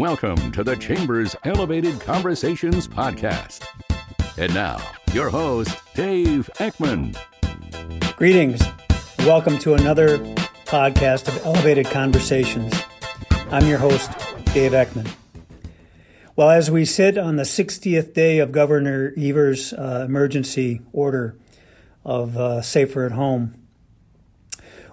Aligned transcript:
Welcome 0.00 0.50
to 0.52 0.64
the 0.64 0.76
Chamber's 0.76 1.36
Elevated 1.44 2.00
Conversations 2.00 2.88
podcast. 2.88 3.66
And 4.38 4.54
now, 4.54 4.80
your 5.12 5.28
host, 5.28 5.78
Dave 5.92 6.48
Eckmann. 6.54 7.14
Greetings. 8.16 8.62
Welcome 9.18 9.58
to 9.58 9.74
another 9.74 10.16
podcast 10.64 11.28
of 11.28 11.44
Elevated 11.44 11.84
Conversations. 11.84 12.72
I'm 13.50 13.66
your 13.66 13.76
host, 13.76 14.10
Dave 14.54 14.72
Eckmann. 14.72 15.06
Well, 16.34 16.48
as 16.48 16.70
we 16.70 16.86
sit 16.86 17.18
on 17.18 17.36
the 17.36 17.42
60th 17.42 18.14
day 18.14 18.38
of 18.38 18.52
Governor 18.52 19.12
Evers' 19.18 19.74
uh, 19.74 20.06
emergency 20.08 20.80
order 20.94 21.36
of 22.06 22.38
uh, 22.38 22.62
Safer 22.62 23.04
at 23.04 23.12
Home, 23.12 23.54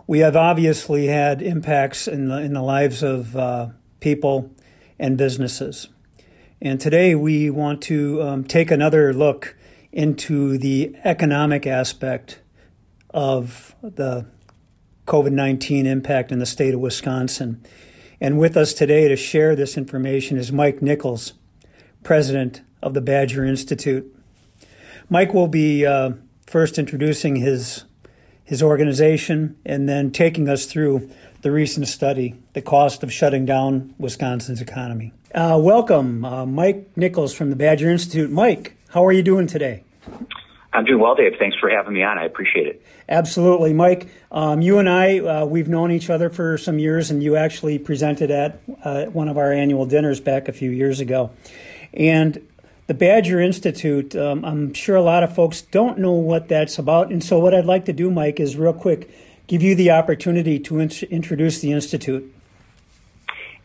we 0.05 0.19
have 0.19 0.35
obviously 0.35 1.07
had 1.07 1.41
impacts 1.41 2.09
in 2.09 2.27
the, 2.27 2.41
in 2.41 2.51
the 2.51 2.61
lives 2.61 3.03
of 3.03 3.37
uh, 3.37 3.69
people 4.01 4.51
and 4.99 5.17
businesses. 5.17 5.89
And 6.61 6.79
today 6.79 7.13
we 7.15 7.49
want 7.49 7.81
to 7.83 8.21
um, 8.21 8.43
take 8.43 8.71
another 8.71 9.13
look 9.13 9.55
into 9.91 10.57
the 10.57 10.95
economic 11.03 11.67
aspect 11.67 12.39
of 13.11 13.75
the 13.81 14.25
COVID 15.05 15.31
19 15.31 15.85
impact 15.85 16.31
in 16.31 16.39
the 16.39 16.45
state 16.45 16.73
of 16.73 16.79
Wisconsin. 16.79 17.63
And 18.19 18.39
with 18.39 18.57
us 18.57 18.73
today 18.73 19.07
to 19.07 19.15
share 19.15 19.55
this 19.55 19.77
information 19.77 20.37
is 20.37 20.51
Mike 20.51 20.81
Nichols, 20.81 21.33
president 22.03 22.61
of 22.81 22.93
the 22.93 23.01
Badger 23.01 23.45
Institute. 23.45 24.13
Mike 25.09 25.33
will 25.33 25.47
be 25.47 25.85
uh, 25.85 26.11
first 26.45 26.77
introducing 26.77 27.37
his 27.37 27.85
his 28.47 28.63
organization 28.63 29.57
and 29.65 29.89
then 29.89 30.09
taking 30.09 30.47
us 30.47 30.65
through 30.65 31.09
the 31.41 31.51
recent 31.51 31.85
study, 31.87 32.33
The 32.53 32.61
Cost 32.61 33.03
of 33.03 33.11
Shutting 33.11 33.45
Down 33.45 33.93
Wisconsin's 33.99 34.61
Economy. 34.61 35.11
Uh, 35.35 35.59
welcome, 35.61 36.23
uh, 36.23 36.45
Mike 36.45 36.95
Nichols 36.95 37.33
from 37.33 37.49
the 37.49 37.57
Badger 37.57 37.91
Institute. 37.91 38.31
Mike, 38.31 38.77
how 38.89 39.05
are 39.05 39.11
you 39.11 39.21
doing 39.21 39.47
today? 39.47 39.83
I'm 40.71 40.85
doing 40.85 41.01
well, 41.01 41.13
Dave. 41.13 41.33
Thanks 41.37 41.57
for 41.59 41.69
having 41.69 41.93
me 41.93 42.03
on. 42.03 42.17
I 42.17 42.23
appreciate 42.23 42.67
it. 42.67 42.81
Absolutely, 43.09 43.73
Mike. 43.73 44.09
Um, 44.31 44.61
you 44.61 44.79
and 44.79 44.89
I, 44.89 45.19
uh, 45.19 45.45
we've 45.45 45.67
known 45.67 45.91
each 45.91 46.09
other 46.09 46.29
for 46.29 46.57
some 46.57 46.79
years, 46.79 47.11
and 47.11 47.21
you 47.21 47.35
actually 47.35 47.79
presented 47.79 48.31
at 48.31 48.61
uh, 48.81 49.05
one 49.05 49.27
of 49.27 49.37
our 49.37 49.51
annual 49.51 49.85
dinners 49.85 50.21
back 50.21 50.47
a 50.47 50.53
few 50.53 50.71
years 50.71 51.01
ago. 51.01 51.31
And 51.93 52.47
the 52.87 52.93
Badger 52.93 53.39
Institute, 53.39 54.15
um, 54.15 54.43
I'm 54.43 54.73
sure 54.73 54.95
a 54.95 55.01
lot 55.01 55.23
of 55.23 55.35
folks 55.35 55.61
don't 55.61 55.99
know 55.99 56.13
what 56.13 56.47
that's 56.47 56.79
about. 56.79 57.11
And 57.11 57.23
so, 57.23 57.37
what 57.37 57.53
I'd 57.53 57.65
like 57.65 57.85
to 57.85 57.93
do, 57.93 58.09
Mike, 58.09 58.39
is 58.39 58.55
real 58.55 58.73
quick 58.73 59.09
give 59.47 59.61
you 59.61 59.75
the 59.75 59.91
opportunity 59.91 60.59
to 60.59 60.79
in- 60.79 60.91
introduce 61.09 61.59
the 61.59 61.71
Institute. 61.71 62.33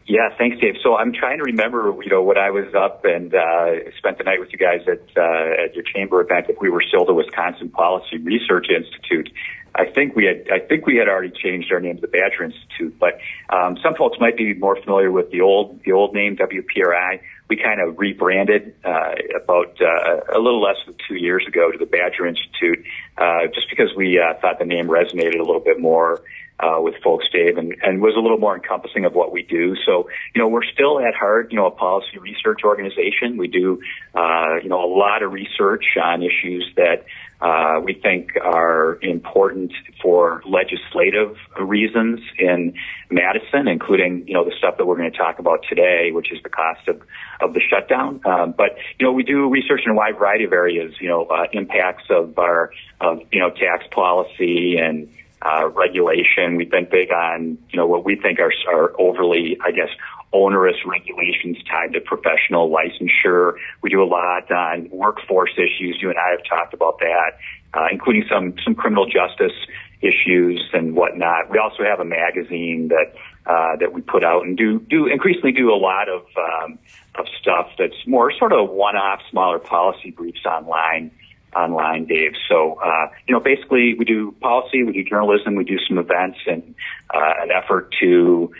Yeah, 0.06 0.28
thanks, 0.36 0.58
Dave. 0.60 0.74
So 0.82 0.96
I'm 0.96 1.12
trying 1.12 1.38
to 1.38 1.44
remember, 1.44 1.94
you 2.02 2.10
know, 2.10 2.22
when 2.22 2.36
I 2.36 2.50
was 2.50 2.74
up 2.74 3.04
and 3.04 3.32
uh, 3.34 3.90
spent 3.98 4.18
the 4.18 4.24
night 4.24 4.40
with 4.40 4.50
you 4.52 4.58
guys 4.58 4.80
at 4.88 5.00
uh, 5.16 5.64
at 5.64 5.74
your 5.74 5.84
chamber 5.84 6.20
event, 6.20 6.46
if 6.48 6.60
we 6.60 6.70
were 6.70 6.82
still 6.82 7.04
the 7.04 7.14
Wisconsin 7.14 7.68
Policy 7.68 8.18
Research 8.18 8.66
Institute. 8.68 9.30
I 9.74 9.86
think 9.86 10.14
we 10.14 10.26
had 10.26 10.48
I 10.52 10.58
think 10.60 10.86
we 10.86 10.96
had 10.96 11.08
already 11.08 11.30
changed 11.30 11.72
our 11.72 11.80
name 11.80 11.96
to 11.96 12.00
the 12.00 12.08
Badger 12.08 12.44
Institute, 12.44 12.98
but 12.98 13.18
um, 13.48 13.78
some 13.82 13.94
folks 13.94 14.18
might 14.20 14.36
be 14.36 14.54
more 14.54 14.76
familiar 14.76 15.10
with 15.10 15.30
the 15.30 15.40
old 15.40 15.80
the 15.84 15.92
old 15.92 16.14
name 16.14 16.36
WPRI. 16.36 17.20
We 17.48 17.56
kind 17.56 17.80
of 17.80 17.98
rebranded 17.98 18.74
uh, 18.84 19.14
about 19.42 19.76
uh, 19.80 20.20
a 20.34 20.38
little 20.38 20.60
less 20.60 20.76
than 20.86 20.94
two 21.08 21.16
years 21.16 21.44
ago 21.46 21.70
to 21.70 21.78
the 21.78 21.86
Badger 21.86 22.26
Institute, 22.26 22.84
uh, 23.18 23.46
just 23.54 23.68
because 23.70 23.94
we 23.96 24.18
uh, 24.18 24.34
thought 24.40 24.58
the 24.58 24.64
name 24.64 24.88
resonated 24.88 25.36
a 25.36 25.44
little 25.44 25.60
bit 25.60 25.80
more 25.80 26.22
uh, 26.62 26.80
with 26.80 26.94
folks, 27.02 27.26
Dave, 27.32 27.58
and, 27.58 27.74
and 27.82 28.00
was 28.00 28.14
a 28.16 28.20
little 28.20 28.38
more 28.38 28.54
encompassing 28.54 29.04
of 29.04 29.14
what 29.14 29.32
we 29.32 29.42
do. 29.42 29.74
So, 29.84 30.08
you 30.34 30.40
know, 30.40 30.48
we're 30.48 30.64
still 30.64 31.00
at 31.00 31.14
heart, 31.14 31.50
you 31.50 31.56
know, 31.56 31.66
a 31.66 31.70
policy 31.70 32.18
research 32.18 32.60
organization. 32.64 33.36
We 33.36 33.48
do, 33.48 33.80
uh, 34.14 34.56
you 34.62 34.68
know, 34.68 34.84
a 34.84 34.90
lot 34.92 35.22
of 35.22 35.32
research 35.32 35.84
on 36.02 36.22
issues 36.22 36.70
that 36.76 37.04
uh, 37.42 37.80
we 37.82 37.94
think 37.94 38.36
are 38.40 38.98
important 39.02 39.72
for 40.00 40.42
legislative 40.46 41.36
reasons 41.60 42.20
in 42.38 42.74
Madison, 43.10 43.66
including, 43.66 44.28
you 44.28 44.34
know, 44.34 44.44
the 44.44 44.54
stuff 44.56 44.76
that 44.78 44.86
we're 44.86 44.96
going 44.96 45.10
to 45.10 45.18
talk 45.18 45.40
about 45.40 45.64
today, 45.68 46.10
which 46.12 46.30
is 46.30 46.40
the 46.44 46.48
cost 46.48 46.86
of, 46.86 47.02
of 47.40 47.52
the 47.52 47.60
shutdown. 47.60 48.20
Um, 48.24 48.54
but, 48.56 48.76
you 48.98 49.06
know, 49.06 49.12
we 49.12 49.24
do 49.24 49.50
research 49.50 49.80
in 49.84 49.90
a 49.90 49.94
wide 49.94 50.18
variety 50.18 50.44
of 50.44 50.52
areas, 50.52 50.94
you 51.00 51.08
know, 51.08 51.24
uh, 51.24 51.46
impacts 51.52 52.04
of 52.10 52.38
our, 52.38 52.70
of, 53.00 53.20
you 53.32 53.40
know, 53.40 53.50
tax 53.50 53.84
policy 53.90 54.76
and, 54.76 55.08
uh, 55.44 55.68
regulation. 55.68 56.56
We've 56.56 56.70
been 56.70 56.88
big 56.90 57.10
on, 57.10 57.58
you 57.70 57.76
know, 57.76 57.86
what 57.86 58.04
we 58.04 58.16
think 58.16 58.38
are, 58.38 58.52
are 58.72 58.92
overly, 59.00 59.58
I 59.64 59.72
guess, 59.72 59.88
onerous 60.32 60.76
regulations 60.86 61.58
tied 61.70 61.92
to 61.92 62.00
professional 62.00 62.70
licensure. 62.70 63.54
We 63.82 63.90
do 63.90 64.02
a 64.02 64.06
lot 64.06 64.50
on 64.50 64.88
workforce 64.90 65.52
issues. 65.56 65.98
You 66.00 66.10
and 66.10 66.18
I 66.18 66.30
have 66.30 66.44
talked 66.48 66.74
about 66.74 66.98
that, 67.00 67.32
uh, 67.74 67.86
including 67.90 68.24
some, 68.30 68.54
some 68.64 68.74
criminal 68.74 69.06
justice 69.06 69.56
issues 70.00 70.62
and 70.72 70.94
whatnot. 70.96 71.50
We 71.50 71.58
also 71.58 71.84
have 71.84 72.00
a 72.00 72.04
magazine 72.04 72.88
that, 72.88 73.14
uh, 73.46 73.76
that 73.80 73.92
we 73.92 74.00
put 74.00 74.24
out 74.24 74.46
and 74.46 74.56
do, 74.56 74.80
do 74.80 75.06
increasingly 75.06 75.52
do 75.52 75.72
a 75.72 75.76
lot 75.76 76.08
of, 76.08 76.22
um, 76.36 76.78
of 77.16 77.26
stuff 77.40 77.68
that's 77.78 78.06
more 78.06 78.32
sort 78.38 78.52
of 78.52 78.70
one-off 78.70 79.20
smaller 79.30 79.58
policy 79.58 80.10
briefs 80.10 80.44
online 80.46 81.10
online, 81.54 82.06
Dave. 82.06 82.32
So, 82.48 82.80
uh, 82.82 83.08
you 83.26 83.34
know, 83.34 83.40
basically 83.40 83.94
we 83.94 84.04
do 84.04 84.32
policy, 84.40 84.82
we 84.82 84.92
do 84.92 85.04
journalism, 85.04 85.54
we 85.54 85.64
do 85.64 85.78
some 85.86 85.98
events 85.98 86.38
and, 86.46 86.74
uh, 87.12 87.34
an 87.40 87.50
effort 87.50 87.94
to 88.00 88.52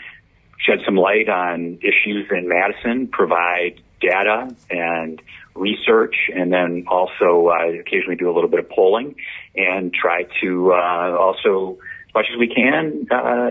shed 0.59 0.79
some 0.85 0.95
light 0.95 1.29
on 1.29 1.79
issues 1.81 2.27
in 2.31 2.47
Madison, 2.47 3.07
provide 3.07 3.81
data 3.99 4.55
and 4.69 5.21
research, 5.55 6.15
and 6.33 6.51
then 6.51 6.85
also 6.87 7.49
uh, 7.49 7.79
occasionally 7.79 8.15
do 8.15 8.29
a 8.29 8.33
little 8.33 8.49
bit 8.49 8.59
of 8.59 8.69
polling 8.69 9.15
and 9.55 9.93
try 9.93 10.25
to 10.41 10.73
uh, 10.73 11.17
also, 11.19 11.77
as 12.07 12.13
much 12.13 12.25
as 12.31 12.39
we 12.39 12.47
can, 12.47 13.07
uh, 13.11 13.49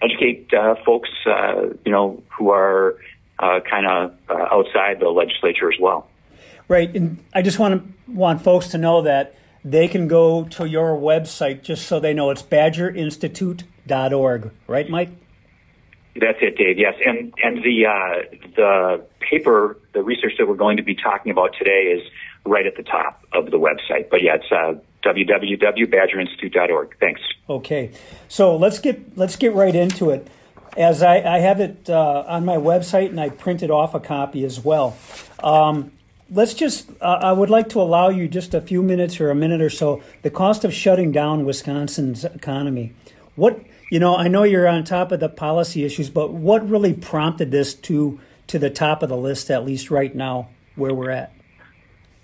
educate 0.00 0.52
uh, 0.52 0.74
folks, 0.84 1.10
uh, 1.26 1.68
you 1.84 1.92
know, 1.92 2.22
who 2.36 2.50
are 2.50 2.96
uh, 3.38 3.60
kind 3.68 3.86
of 3.86 4.14
outside 4.30 5.00
the 5.00 5.08
legislature 5.08 5.70
as 5.70 5.78
well. 5.80 6.08
Right, 6.68 6.94
and 6.94 7.24
I 7.34 7.42
just 7.42 7.58
want 7.58 7.82
to 7.82 8.12
want 8.12 8.42
folks 8.42 8.68
to 8.68 8.78
know 8.78 9.02
that 9.02 9.34
they 9.64 9.88
can 9.88 10.06
go 10.08 10.44
to 10.44 10.66
your 10.66 10.96
website 10.96 11.62
just 11.62 11.86
so 11.86 12.00
they 12.00 12.14
know 12.14 12.30
it's 12.30 12.42
badgerinstitute.org, 12.42 14.50
right, 14.66 14.88
Mike? 14.88 15.10
That's 16.14 16.38
it, 16.42 16.56
Dave. 16.58 16.78
Yes, 16.78 16.94
and 17.04 17.34
and 17.42 17.64
the 17.64 17.86
uh, 17.86 18.22
the 18.54 19.02
paper, 19.20 19.78
the 19.94 20.02
research 20.02 20.34
that 20.38 20.46
we're 20.46 20.56
going 20.56 20.76
to 20.76 20.82
be 20.82 20.94
talking 20.94 21.32
about 21.32 21.54
today 21.58 21.94
is 21.96 22.02
right 22.44 22.66
at 22.66 22.76
the 22.76 22.82
top 22.82 23.24
of 23.32 23.50
the 23.50 23.56
website. 23.56 24.10
But 24.10 24.22
yeah, 24.22 24.34
it's 24.34 24.52
uh, 24.52 24.74
www.badgerinstitute.org. 25.04 26.96
Thanks. 27.00 27.22
Okay, 27.48 27.92
so 28.28 28.54
let's 28.56 28.78
get 28.78 29.16
let's 29.16 29.36
get 29.36 29.54
right 29.54 29.74
into 29.74 30.10
it. 30.10 30.28
As 30.76 31.02
I, 31.02 31.20
I 31.20 31.38
have 31.38 31.60
it 31.60 31.88
uh, 31.88 32.24
on 32.26 32.44
my 32.44 32.56
website, 32.56 33.08
and 33.08 33.18
I 33.20 33.30
printed 33.30 33.70
off 33.70 33.94
a 33.94 34.00
copy 34.00 34.44
as 34.44 34.62
well. 34.62 34.98
Um, 35.42 35.92
let's 36.32 36.54
just, 36.54 36.90
uh, 37.00 37.18
I 37.20 37.32
would 37.32 37.50
like 37.50 37.68
to 37.70 37.80
allow 37.80 38.08
you 38.08 38.26
just 38.26 38.54
a 38.54 38.60
few 38.60 38.82
minutes 38.82 39.20
or 39.20 39.30
a 39.30 39.34
minute 39.34 39.60
or 39.60 39.70
so. 39.70 40.02
The 40.22 40.30
cost 40.30 40.64
of 40.64 40.72
shutting 40.72 41.12
down 41.12 41.44
Wisconsin's 41.44 42.24
economy. 42.24 42.94
What, 43.36 43.60
you 43.90 43.98
know, 43.98 44.16
I 44.16 44.28
know 44.28 44.42
you're 44.42 44.66
on 44.68 44.84
top 44.84 45.12
of 45.12 45.20
the 45.20 45.28
policy 45.28 45.84
issues, 45.84 46.10
but 46.10 46.32
what 46.32 46.68
really 46.68 46.94
prompted 46.94 47.50
this 47.50 47.74
to 47.74 48.20
to 48.48 48.58
the 48.58 48.70
top 48.70 49.02
of 49.02 49.08
the 49.08 49.16
list, 49.16 49.50
at 49.50 49.64
least 49.64 49.90
right 49.90 50.14
now, 50.14 50.48
where 50.74 50.92
we're 50.92 51.10
at? 51.10 51.32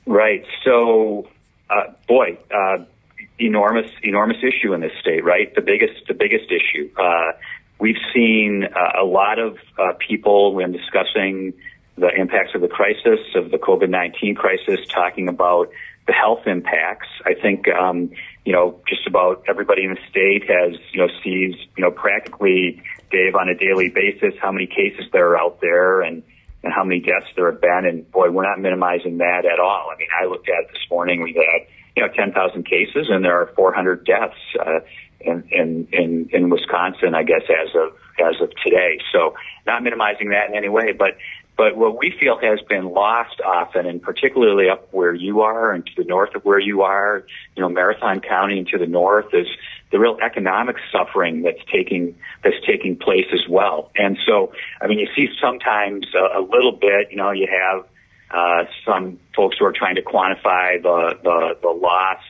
Right. 0.05 0.45
So, 0.65 1.29
uh, 1.71 1.93
boy, 2.07 2.39
uh, 2.55 2.85
enormous, 3.39 3.91
enormous 4.03 4.39
issue 4.43 4.75
in 4.75 4.81
this 4.81 4.93
state. 5.01 5.25
Right. 5.25 5.55
The 5.55 5.63
biggest, 5.63 6.07
the 6.07 6.15
biggest 6.15 6.51
issue. 6.51 6.91
Uh, 6.99 7.33
we've 7.79 7.97
seen 8.13 8.65
uh, 8.65 9.03
a 9.03 9.05
lot 9.05 9.39
of 9.39 9.57
uh, 9.79 9.93
people 10.07 10.55
when 10.55 10.73
discussing 10.73 11.55
the 12.01 12.11
impacts 12.15 12.55
of 12.55 12.61
the 12.61 12.69
crisis, 12.69 13.21
of 13.35 13.51
the 13.51 13.59
COVID-19 13.59 14.37
crisis, 14.37 14.87
talking 14.89 15.29
about 15.29 15.71
the 16.07 16.13
health 16.13 16.47
impacts. 16.47 17.09
I 17.25 17.35
think, 17.35 17.69
um, 17.69 18.11
you 18.45 18.53
know, 18.53 18.81
just 18.89 19.07
about 19.07 19.45
everybody 19.47 19.85
in 19.85 19.91
the 19.91 20.01
state 20.11 20.49
has, 20.49 20.81
you 20.93 21.01
know, 21.01 21.09
sees, 21.23 21.55
you 21.77 21.85
know, 21.85 21.91
practically, 21.91 22.83
Dave, 23.11 23.35
on 23.35 23.49
a 23.49 23.55
daily 23.55 23.91
basis, 23.91 24.35
how 24.41 24.51
many 24.51 24.67
cases 24.67 25.05
there 25.13 25.29
are 25.29 25.39
out 25.39 25.61
there 25.61 26.01
and, 26.01 26.23
and 26.65 26.73
how 26.73 26.83
many 26.83 27.01
deaths 27.01 27.27
there 27.37 27.51
have 27.53 27.61
been. 27.61 27.85
And 27.85 28.11
boy, 28.11 28.31
we're 28.31 28.49
not 28.49 28.59
minimizing 28.59 29.19
that 29.19 29.45
at 29.45 29.61
all. 29.61 29.91
I 29.93 29.99
mean, 29.99 30.09
I 30.19 30.27
looked 30.27 30.49
at 30.49 30.65
it 30.65 30.73
this 30.73 30.87
morning. 30.91 31.23
We've 31.23 31.37
had, 31.37 31.69
you 31.95 32.07
know, 32.07 32.13
10,000 32.13 32.65
cases 32.65 33.09
and 33.11 33.25
there 33.25 33.41
are 33.41 33.53
400 33.55 34.07
deaths, 34.07 34.35
uh, 34.59 34.81
in, 35.21 35.45
in, 35.51 35.89
in, 35.93 36.29
in 36.33 36.51
Wisconsin, 36.51 37.15
I 37.15 37.25
guess, 37.25 37.43
as 37.49 37.75
of, 37.75 37.97
as 38.21 38.41
of 38.41 38.51
today. 38.65 38.99
So 39.13 39.35
not 39.67 39.83
minimizing 39.83 40.31
that 40.31 40.49
in 40.49 40.57
any 40.57 40.69
way, 40.69 40.93
but 40.93 41.17
but 41.59 41.77
what 41.77 41.99
we 41.99 42.15
feel 42.19 42.39
has 42.39 42.61
been 42.69 42.85
lost 42.85 43.41
often, 43.45 43.85
and 43.85 44.01
particularly 44.01 44.71
up 44.71 44.87
where 44.93 45.13
you 45.13 45.41
are 45.41 45.73
and 45.73 45.85
to 45.85 45.93
the 45.97 46.05
north 46.05 46.33
of 46.37 46.45
where 46.45 46.61
you 46.61 46.83
are, 46.83 47.25
you 47.57 47.61
know, 47.61 47.69
Marathon 47.69 48.21
County 48.21 48.59
and 48.59 48.69
to 48.69 48.79
the 48.79 48.87
north 48.87 49.35
is 49.35 49.49
the 49.91 49.99
real 49.99 50.17
economic 50.25 50.77
suffering 50.93 51.43
that's 51.43 51.59
taking 51.71 52.15
that's 52.45 52.65
taking 52.65 52.97
place 52.97 53.27
as 53.33 53.43
well. 53.49 53.91
And 53.97 54.17
so, 54.25 54.53
I 54.81 54.87
mean, 54.87 55.01
you 55.01 55.09
see 55.17 55.29
sometimes 55.43 56.07
a, 56.15 56.39
a 56.39 56.43
little 56.43 56.73
bit. 56.73 57.11
You 57.11 57.17
know, 57.17 57.33
you 57.33 57.49
have 57.51 57.85
uh, 58.31 58.71
some 58.87 59.19
folks 59.35 59.57
who 59.59 59.65
are 59.65 59.73
trying 59.73 59.97
to 59.97 60.03
quantify 60.03 60.81
the 60.81 61.19
the, 61.25 61.59
the 61.61 61.71
loss 61.71 62.23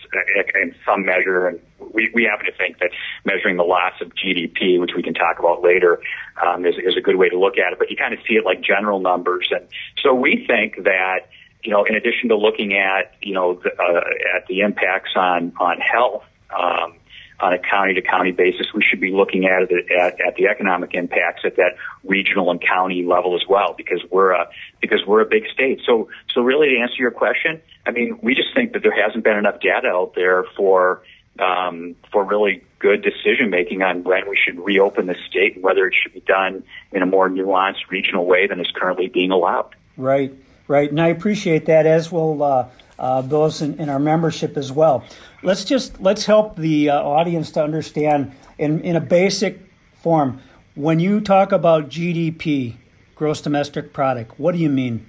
in 0.54 0.74
some 0.86 1.04
measure, 1.04 1.48
and 1.48 1.60
we, 1.92 2.10
we 2.14 2.24
happen 2.24 2.46
to 2.46 2.52
think 2.52 2.78
that 2.78 2.90
measuring 3.24 3.56
the 3.56 3.64
loss 3.64 3.94
of 4.00 4.12
GDP, 4.14 4.80
which 4.80 4.92
we 4.96 5.02
can 5.02 5.14
talk 5.14 5.38
about 5.38 5.62
later, 5.62 6.00
um, 6.44 6.64
is, 6.64 6.74
is 6.76 6.96
a 6.96 7.00
good 7.00 7.16
way 7.16 7.28
to 7.28 7.38
look 7.38 7.58
at 7.58 7.72
it. 7.72 7.78
But 7.78 7.90
you 7.90 7.96
kind 7.96 8.14
of 8.14 8.20
see 8.28 8.34
it 8.34 8.44
like 8.44 8.60
general 8.60 9.00
numbers, 9.00 9.48
and 9.50 9.66
so 10.02 10.14
we 10.14 10.44
think 10.46 10.84
that 10.84 11.28
you 11.62 11.72
know, 11.72 11.84
in 11.84 11.94
addition 11.96 12.28
to 12.28 12.36
looking 12.36 12.74
at 12.74 13.14
you 13.20 13.34
know 13.34 13.54
the, 13.54 13.70
uh, 13.70 14.36
at 14.36 14.46
the 14.46 14.60
impacts 14.60 15.10
on 15.16 15.52
on 15.60 15.78
health. 15.80 16.24
Um, 16.50 16.94
on 17.40 17.52
a 17.52 17.58
county 17.58 17.94
to 17.94 18.02
county 18.02 18.32
basis, 18.32 18.66
we 18.74 18.82
should 18.82 19.00
be 19.00 19.12
looking 19.12 19.46
at 19.46 19.70
it 19.70 19.92
at, 19.92 20.20
at 20.20 20.34
the 20.36 20.48
economic 20.48 20.94
impacts 20.94 21.42
at 21.44 21.54
that 21.56 21.76
regional 22.02 22.50
and 22.50 22.60
county 22.60 23.04
level 23.04 23.36
as 23.36 23.42
well, 23.48 23.74
because 23.76 24.00
we're 24.10 24.32
a 24.32 24.48
because 24.80 25.06
we're 25.06 25.20
a 25.20 25.26
big 25.26 25.44
state. 25.52 25.80
So 25.86 26.08
so 26.34 26.40
really 26.40 26.70
to 26.70 26.80
answer 26.80 26.96
your 26.98 27.12
question, 27.12 27.60
I 27.86 27.92
mean, 27.92 28.18
we 28.22 28.34
just 28.34 28.54
think 28.54 28.72
that 28.72 28.82
there 28.82 28.92
hasn't 28.92 29.22
been 29.22 29.36
enough 29.36 29.60
data 29.60 29.88
out 29.88 30.14
there 30.16 30.44
for 30.56 31.02
um, 31.40 31.94
for 32.12 32.24
really 32.24 32.62
good 32.78 33.02
decision 33.02 33.50
making 33.50 33.82
on 33.82 34.04
when 34.04 34.28
we 34.28 34.36
should 34.36 34.58
reopen 34.60 35.06
the 35.06 35.16
state 35.28 35.54
and 35.54 35.64
whether 35.64 35.86
it 35.86 35.94
should 36.00 36.12
be 36.12 36.20
done 36.20 36.62
in 36.92 37.02
a 37.02 37.06
more 37.06 37.28
nuanced 37.28 37.88
regional 37.90 38.24
way 38.24 38.46
than 38.46 38.60
is 38.60 38.70
currently 38.74 39.08
being 39.08 39.30
allowed. 39.30 39.74
Right, 39.96 40.32
right, 40.68 40.90
and 40.90 41.00
I 41.00 41.08
appreciate 41.08 41.66
that 41.66 41.86
as 41.86 42.12
will 42.12 42.42
uh, 42.42 42.68
uh, 42.98 43.22
those 43.22 43.62
in, 43.62 43.78
in, 43.78 43.88
our 43.88 43.98
membership 43.98 44.56
as 44.56 44.72
well. 44.72 45.04
Let's 45.42 45.64
just 45.64 46.00
let's 46.00 46.26
help 46.26 46.56
the 46.56 46.90
uh, 46.90 47.02
audience 47.02 47.50
to 47.52 47.62
understand 47.62 48.32
in 48.58 48.80
in 48.80 48.96
a 48.96 49.00
basic 49.00 49.60
form 49.94 50.40
when 50.74 51.00
you 51.00 51.20
talk 51.20 51.52
about 51.52 51.88
GDP, 51.88 52.76
gross 53.14 53.40
domestic 53.40 53.92
product. 53.92 54.38
What 54.38 54.52
do 54.52 54.58
you 54.58 54.68
mean? 54.68 55.06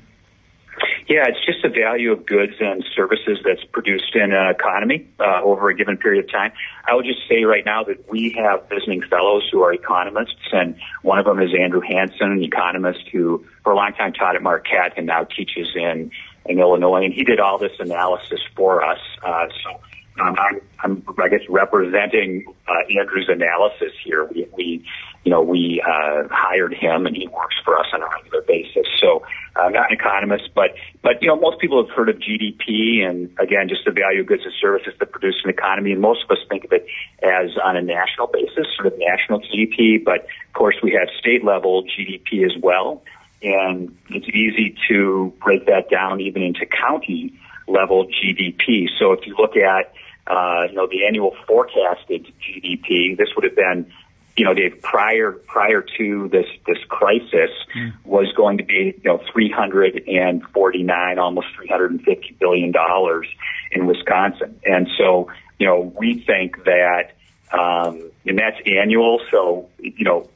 Yeah, 1.09 1.25
it's 1.27 1.43
just 1.43 1.63
the 1.63 1.69
value 1.69 2.11
of 2.11 2.23
goods 2.27 2.53
and 2.59 2.85
services 2.95 3.39
that's 3.43 3.63
produced 3.71 4.13
in 4.13 4.31
an 4.31 4.47
economy 4.47 5.07
uh, 5.19 5.41
over 5.43 5.69
a 5.69 5.75
given 5.75 5.97
period 5.97 6.25
of 6.25 6.31
time. 6.31 6.51
I 6.87 6.93
would 6.93 7.05
just 7.05 7.27
say 7.27 7.45
right 7.45 7.65
now 7.65 7.83
that 7.85 8.07
we 8.11 8.29
have 8.37 8.69
visiting 8.69 9.01
fellows 9.01 9.49
who 9.51 9.63
are 9.63 9.73
economists, 9.73 10.35
and 10.51 10.75
one 11.01 11.17
of 11.17 11.25
them 11.25 11.39
is 11.41 11.49
Andrew 11.59 11.81
Hanson, 11.81 12.31
an 12.31 12.43
economist 12.43 13.07
who 13.11 13.43
for 13.63 13.73
a 13.73 13.75
long 13.75 13.93
time 13.93 14.13
taught 14.13 14.35
at 14.35 14.43
Marquette 14.43 14.93
and 14.97 15.07
now 15.07 15.23
teaches 15.23 15.69
in 15.75 16.11
in 16.45 16.59
Illinois, 16.59 17.05
and 17.05 17.13
he 17.13 17.23
did 17.23 17.39
all 17.39 17.57
this 17.57 17.73
analysis 17.79 18.41
for 18.55 18.85
us. 18.85 18.99
Uh, 19.23 19.47
so 19.63 19.79
um, 20.21 20.35
I'm, 20.37 20.61
I'm, 20.83 21.03
I 21.21 21.29
guess, 21.29 21.41
representing 21.49 22.45
uh, 22.67 22.99
Andrew's 22.99 23.29
analysis 23.29 23.93
here. 24.03 24.25
We, 24.25 24.47
we 24.55 24.85
you 25.23 25.31
know, 25.31 25.41
we 25.41 25.81
uh, 25.85 26.27
hired 26.31 26.73
him, 26.73 27.05
and 27.05 27.15
he 27.15 27.27
works 27.27 27.55
for 27.63 27.77
us 27.77 27.87
on 27.93 28.01
a 28.01 28.07
regular 28.07 28.41
basis. 28.41 28.87
So, 28.99 29.23
uh, 29.59 29.69
not 29.69 29.91
an 29.91 29.97
economist, 29.97 30.49
but 30.55 30.71
but 31.01 31.21
you 31.21 31.27
know, 31.27 31.35
most 31.35 31.59
people 31.59 31.85
have 31.85 31.95
heard 31.95 32.09
of 32.09 32.17
GDP, 32.17 33.07
and 33.07 33.29
again, 33.39 33.67
just 33.67 33.85
the 33.85 33.91
value 33.91 34.21
of 34.21 34.27
goods 34.27 34.43
and 34.43 34.53
services 34.59 34.93
that 34.99 35.11
produce 35.11 35.41
an 35.43 35.49
economy. 35.49 35.91
And 35.91 36.01
most 36.01 36.23
of 36.23 36.31
us 36.31 36.37
think 36.49 36.65
of 36.65 36.71
it 36.71 36.85
as 37.21 37.57
on 37.63 37.75
a 37.75 37.81
national 37.81 38.27
basis, 38.27 38.67
sort 38.75 38.87
of 38.87 38.93
national 38.97 39.41
GDP. 39.41 40.03
But 40.03 40.21
of 40.21 40.53
course, 40.53 40.75
we 40.81 40.91
have 40.91 41.09
state 41.19 41.43
level 41.43 41.83
GDP 41.83 42.45
as 42.45 42.55
well, 42.61 43.03
and 43.41 43.97
it's 44.09 44.27
easy 44.29 44.75
to 44.89 45.33
break 45.43 45.65
that 45.65 45.89
down 45.89 46.21
even 46.21 46.41
into 46.41 46.65
county 46.65 47.33
level 47.67 48.07
GDP. 48.07 48.87
So, 48.97 49.13
if 49.13 49.25
you 49.25 49.35
look 49.37 49.55
at 49.57 49.93
uh, 50.27 50.67
you 50.69 50.75
know, 50.75 50.87
the 50.87 51.05
annual 51.05 51.35
forecasted 51.47 52.31
GDP, 52.39 53.17
this 53.17 53.29
would 53.35 53.43
have 53.43 53.55
been 53.55 53.91
you 54.39 54.45
know, 54.45 54.53
Dave, 54.53 54.81
prior 54.81 55.33
prior 55.33 55.85
to 55.97 56.29
this 56.29 56.45
this 56.65 56.77
crisis 56.87 57.51
mm. 57.75 57.93
was 58.05 58.31
going 58.37 58.57
to 58.59 58.63
be 58.63 58.93
you 58.95 59.03
know 59.03 59.21
349, 59.33 61.19
almost 61.19 61.47
350 61.57 62.37
billion 62.39 62.71
dollars 62.71 63.27
in 63.73 63.85
Wisconsin, 63.85 64.57
and 64.63 64.87
so 64.97 65.29
you 65.57 65.67
know 65.67 65.93
we 65.99 66.23
think 66.25 66.63
that, 66.63 67.15
um, 67.51 68.09
and 68.25 68.39
that's 68.39 68.55
annual. 68.65 69.19
So 69.29 69.67
you 69.77 70.05
know 70.05 70.29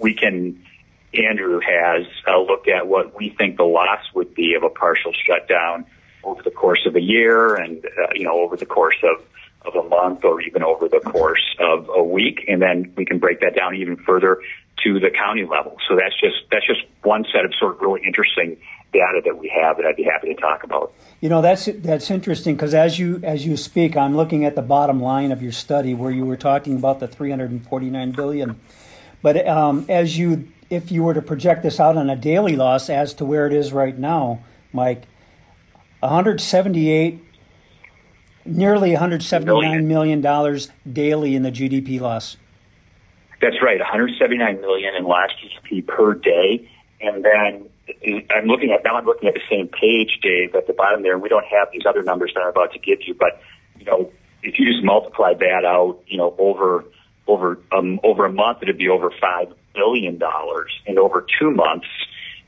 we 0.00 0.14
can. 0.14 0.64
Andrew 1.12 1.60
has 1.60 2.06
uh, 2.26 2.40
looked 2.40 2.68
at 2.68 2.86
what 2.86 3.14
we 3.14 3.34
think 3.36 3.56
the 3.58 3.64
loss 3.64 3.98
would 4.14 4.32
be 4.32 4.54
of 4.54 4.62
a 4.62 4.70
partial 4.70 5.12
shutdown 5.26 5.84
over 6.22 6.40
the 6.42 6.52
course 6.52 6.86
of 6.86 6.96
a 6.96 7.00
year, 7.00 7.56
and 7.56 7.84
uh, 7.84 8.14
you 8.14 8.24
know 8.24 8.40
over 8.40 8.56
the 8.56 8.64
course 8.64 8.96
of 9.02 9.22
of 9.62 9.74
a 9.74 9.88
month 9.88 10.24
or 10.24 10.40
even 10.40 10.62
over 10.62 10.88
the 10.88 11.00
course 11.00 11.54
of 11.58 11.88
a 11.94 12.02
week. 12.02 12.44
And 12.48 12.62
then 12.62 12.92
we 12.96 13.04
can 13.04 13.18
break 13.18 13.40
that 13.40 13.54
down 13.54 13.74
even 13.74 13.96
further 13.96 14.40
to 14.84 14.98
the 14.98 15.10
county 15.10 15.44
level. 15.44 15.76
So 15.88 15.96
that's 15.96 16.18
just, 16.18 16.36
that's 16.50 16.66
just 16.66 16.80
one 17.02 17.26
set 17.32 17.44
of 17.44 17.54
sort 17.54 17.74
of 17.74 17.80
really 17.80 18.02
interesting 18.04 18.56
data 18.92 19.20
that 19.24 19.38
we 19.38 19.48
have 19.48 19.76
that 19.76 19.86
I'd 19.86 19.96
be 19.96 20.02
happy 20.02 20.34
to 20.34 20.40
talk 20.40 20.64
about. 20.64 20.92
You 21.20 21.28
know, 21.28 21.42
that's, 21.42 21.66
that's 21.66 22.10
interesting 22.10 22.56
because 22.56 22.74
as 22.74 22.98
you, 22.98 23.20
as 23.22 23.44
you 23.44 23.56
speak, 23.56 23.96
I'm 23.96 24.16
looking 24.16 24.44
at 24.44 24.56
the 24.56 24.62
bottom 24.62 25.00
line 25.00 25.30
of 25.30 25.42
your 25.42 25.52
study 25.52 25.94
where 25.94 26.10
you 26.10 26.24
were 26.24 26.36
talking 26.36 26.76
about 26.76 26.98
the 26.98 27.06
349 27.06 28.12
billion. 28.12 28.58
But 29.22 29.46
um, 29.46 29.84
as 29.88 30.18
you, 30.18 30.48
if 30.70 30.90
you 30.90 31.02
were 31.02 31.14
to 31.14 31.22
project 31.22 31.62
this 31.62 31.78
out 31.78 31.96
on 31.96 32.08
a 32.08 32.16
daily 32.16 32.56
loss 32.56 32.88
as 32.88 33.12
to 33.14 33.24
where 33.24 33.46
it 33.46 33.52
is 33.52 33.72
right 33.72 33.96
now, 33.96 34.42
Mike, 34.72 35.04
178 36.00 37.22
nearly 38.44 38.92
179 38.92 39.86
million 39.86 40.20
dollars 40.20 40.70
daily 40.90 41.34
in 41.34 41.42
the 41.42 41.50
GDP 41.50 42.00
loss. 42.00 42.36
That's 43.40 43.56
right, 43.62 43.78
179 43.78 44.60
million 44.60 44.94
in 44.94 45.04
lost 45.04 45.34
GDP 45.42 45.86
per 45.86 46.14
day, 46.14 46.68
and 47.00 47.24
then 47.24 47.68
I'm 48.34 48.46
looking 48.46 48.70
at 48.70 48.84
now. 48.84 48.96
I'm 48.96 49.06
looking 49.06 49.28
at 49.28 49.34
the 49.34 49.40
same 49.48 49.68
page, 49.68 50.18
Dave, 50.22 50.54
at 50.54 50.66
the 50.66 50.72
bottom 50.72 51.02
there. 51.02 51.18
We 51.18 51.28
don't 51.28 51.46
have 51.46 51.68
these 51.72 51.86
other 51.86 52.02
numbers 52.02 52.32
that 52.34 52.40
I'm 52.40 52.48
about 52.48 52.72
to 52.72 52.78
give 52.78 52.98
you, 53.06 53.14
but 53.14 53.40
you 53.78 53.84
know, 53.86 54.12
if 54.42 54.58
you 54.58 54.66
just 54.66 54.84
multiply 54.84 55.34
that 55.34 55.64
out, 55.64 56.00
you 56.06 56.18
know, 56.18 56.34
over 56.38 56.84
over 57.26 57.58
um, 57.72 58.00
over 58.04 58.26
a 58.26 58.32
month, 58.32 58.58
it'd 58.62 58.78
be 58.78 58.88
over 58.88 59.10
five 59.20 59.52
billion 59.74 60.18
dollars, 60.18 60.70
and 60.86 60.98
over 60.98 61.26
two 61.38 61.50
months, 61.50 61.86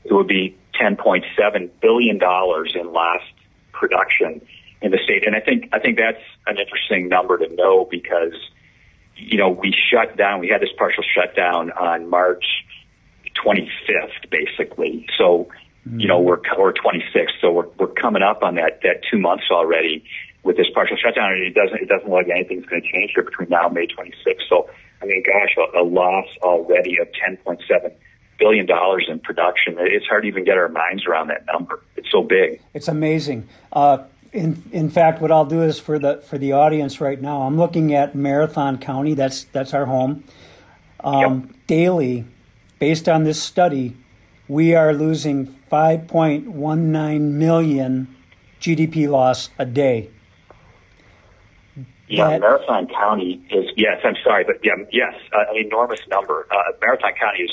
it 0.03 0.13
would 0.13 0.27
be 0.27 0.55
10.7 0.79 1.69
billion 1.81 2.17
dollars 2.17 2.73
in 2.79 2.91
lost 2.91 3.25
production 3.71 4.41
in 4.83 4.91
the 4.91 4.99
state. 5.03 5.25
And 5.25 5.35
I 5.35 5.39
think 5.39 5.69
I 5.71 5.79
think 5.79 5.97
that's 5.97 6.21
an 6.45 6.57
interesting 6.59 7.07
number 7.07 7.37
to 7.37 7.47
know 7.55 7.87
because 7.89 8.35
you 9.15 9.37
know 9.37 9.49
we 9.49 9.73
shut 9.89 10.15
down. 10.17 10.41
We 10.41 10.49
had 10.49 10.61
this 10.61 10.73
partial 10.77 11.03
shutdown 11.03 11.71
on 11.71 12.09
March 12.09 12.45
25th, 13.43 14.29
basically. 14.29 15.07
So 15.17 15.47
mm-hmm. 15.87 16.01
you 16.01 16.07
know 16.07 16.19
we're 16.19 16.39
or 16.57 16.73
26th. 16.73 17.39
So 17.41 17.51
we're 17.51 17.69
we're 17.79 17.87
coming 17.87 18.21
up 18.21 18.43
on 18.43 18.55
that 18.55 18.81
that 18.83 19.01
two 19.09 19.17
months 19.17 19.45
already 19.49 20.03
with 20.43 20.57
this 20.57 20.67
partial 20.73 20.97
shutdown, 20.97 21.31
and 21.31 21.41
it 21.41 21.55
doesn't 21.55 21.81
it 21.81 21.87
doesn't 21.87 22.09
look 22.09 22.27
like 22.27 22.35
anything's 22.35 22.65
going 22.65 22.81
to 22.81 22.91
change 22.91 23.11
here 23.15 23.23
between 23.23 23.49
now 23.49 23.65
and 23.67 23.73
May 23.73 23.87
26th. 23.87 24.47
So 24.49 24.69
I 25.01 25.05
mean, 25.05 25.23
gosh, 25.23 25.55
a, 25.57 25.81
a 25.81 25.83
loss 25.83 26.27
already 26.41 26.99
of 26.99 27.07
10.7 27.25 27.93
billion 28.37 28.65
dollars 28.65 29.05
in 29.07 29.19
production. 29.19 29.77
It's 29.79 30.07
hard 30.07 30.23
to 30.23 30.27
even 30.27 30.43
get 30.43 30.57
our 30.57 30.67
minds 30.67 31.05
around 31.05 31.27
that 31.27 31.45
number. 31.45 31.81
It's 31.95 32.11
so 32.11 32.21
big. 32.21 32.61
It's 32.73 32.89
amazing. 32.89 33.47
Uh, 33.71 33.99
in 34.33 34.63
in 34.71 34.89
fact, 34.89 35.21
what 35.21 35.31
I'll 35.31 35.45
do 35.45 35.61
is 35.61 35.79
for 35.79 35.99
the 35.99 36.21
for 36.27 36.37
the 36.37 36.51
audience 36.53 36.99
right 36.99 37.21
now, 37.21 37.43
I'm 37.43 37.57
looking 37.57 37.93
at 37.93 38.15
Marathon 38.15 38.79
County. 38.79 39.13
That's 39.13 39.45
that's 39.45 39.73
our 39.73 39.85
home. 39.85 40.23
Um, 41.03 41.41
yep. 41.41 41.55
Daily, 41.67 42.25
based 42.79 43.07
on 43.07 43.23
this 43.23 43.41
study, 43.41 43.95
we 44.47 44.73
are 44.73 44.93
losing 44.93 45.47
5.19 45.71 47.21
million 47.21 48.15
GDP 48.59 49.09
loss 49.09 49.49
a 49.59 49.65
day. 49.65 50.09
Yeah, 52.07 52.29
that, 52.29 52.41
Marathon 52.41 52.87
County 52.87 53.41
is 53.49 53.65
yes. 53.75 54.01
I'm 54.03 54.15
sorry, 54.23 54.43
but 54.43 54.57
yeah, 54.63 54.73
yes, 54.91 55.13
uh, 55.33 55.51
an 55.51 55.57
enormous 55.57 56.01
number. 56.09 56.47
Uh, 56.51 56.71
Marathon 56.81 57.13
County 57.19 57.43
is 57.43 57.51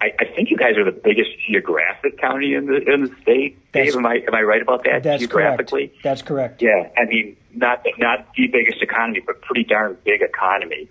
I, 0.00 0.12
I 0.18 0.24
think 0.24 0.50
you 0.50 0.56
guys 0.56 0.76
are 0.76 0.84
the 0.84 0.92
biggest 0.92 1.30
geographic 1.46 2.18
county 2.18 2.54
in 2.54 2.66
the 2.66 2.76
in 2.92 3.04
the 3.04 3.14
state. 3.22 3.58
That's, 3.72 3.86
Dave, 3.86 3.96
am 3.96 4.06
I 4.06 4.22
am 4.26 4.34
I 4.34 4.42
right 4.42 4.62
about 4.62 4.84
that? 4.84 5.02
That's 5.02 5.20
geographically. 5.20 5.88
Correct. 5.88 6.02
That's 6.02 6.22
correct. 6.22 6.62
Yeah, 6.62 6.88
I 6.96 7.04
mean 7.04 7.36
not 7.54 7.84
not 7.98 8.26
the 8.36 8.46
biggest 8.48 8.82
economy, 8.82 9.20
but 9.24 9.40
pretty 9.42 9.64
darn 9.64 9.96
big 10.04 10.22
economy 10.22 10.88